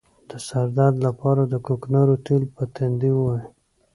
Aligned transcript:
د 0.29 0.31
سر 0.47 0.65
درد 0.77 0.95
لپاره 1.07 1.41
د 1.45 1.53
کوکنارو 1.67 2.15
تېل 2.25 2.43
په 2.55 2.63
تندي 2.75 3.11
ووهئ 3.13 3.45